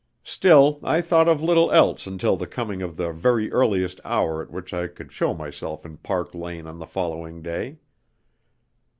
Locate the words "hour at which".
4.03-4.73